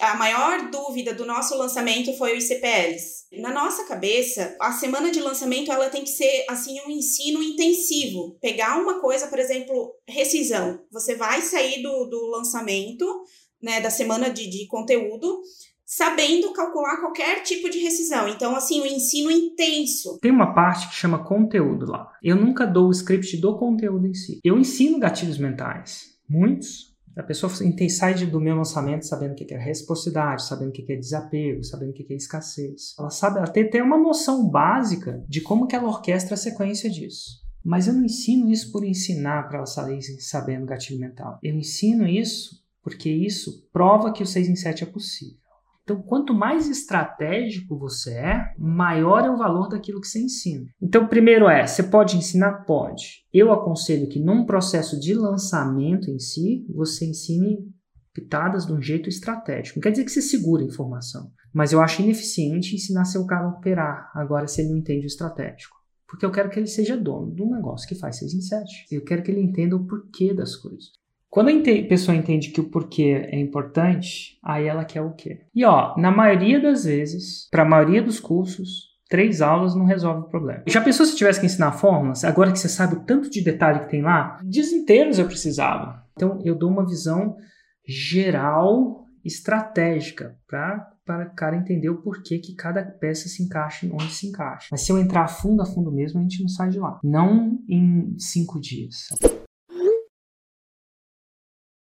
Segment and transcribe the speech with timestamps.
[0.00, 3.26] A maior dúvida do nosso lançamento foi os CPLs.
[3.40, 8.36] Na nossa cabeça, a semana de lançamento ela tem que ser assim um ensino intensivo.
[8.40, 10.80] Pegar uma coisa, por exemplo, rescisão.
[10.90, 13.06] Você vai sair do, do lançamento,
[13.62, 15.40] né, da semana de, de conteúdo,
[15.84, 18.26] sabendo calcular qualquer tipo de rescisão.
[18.28, 20.18] Então, assim, o ensino intenso.
[20.20, 22.10] Tem uma parte que chama conteúdo lá.
[22.22, 24.40] Eu nunca dou o script do conteúdo em si.
[24.42, 26.12] Eu ensino gatilhos mentais.
[26.26, 27.52] Muitos, a pessoa
[27.88, 31.90] sai do meu lançamento sabendo o que é reciprocidade, sabendo o que é desapego, sabendo
[31.90, 32.94] o que é escassez.
[32.98, 37.42] Ela sabe até ter uma noção básica de como que ela orquestra a sequência disso.
[37.64, 41.38] Mas eu não ensino isso por ensinar para ela sair sabendo gatilho mental.
[41.42, 45.41] Eu ensino isso porque isso prova que o 6 em 7 é possível.
[45.92, 50.66] Então, quanto mais estratégico você é, maior é o valor daquilo que você ensina.
[50.80, 52.64] Então, primeiro é, você pode ensinar?
[52.64, 53.24] Pode.
[53.32, 57.58] Eu aconselho que num processo de lançamento em si, você ensine
[58.14, 59.78] pitadas de um jeito estratégico.
[59.78, 63.46] Não quer dizer que você segura a informação, mas eu acho ineficiente ensinar seu cara
[63.46, 65.76] a operar, agora se ele não entende o estratégico.
[66.06, 68.86] Porque eu quero que ele seja dono de um negócio que faz 6 em 7.
[68.90, 71.01] Eu quero que ele entenda o porquê das coisas.
[71.32, 75.46] Quando a pessoa entende que o porquê é importante, aí ela quer o quê?
[75.54, 80.26] E ó, na maioria das vezes, para a maioria dos cursos, três aulas não resolve
[80.26, 80.62] o problema.
[80.66, 82.22] Já pensou se tivesse que ensinar fórmulas?
[82.22, 86.04] Agora que você sabe o tanto de detalhe que tem lá, dias inteiros eu precisava.
[86.12, 87.34] Então eu dou uma visão
[87.88, 94.12] geral, estratégica, para para o cara entender o porquê que cada peça se encaixa onde
[94.12, 94.68] se encaixa.
[94.70, 97.00] Mas se eu entrar a fundo, a fundo mesmo, a gente não sai de lá.
[97.02, 99.08] Não em cinco dias.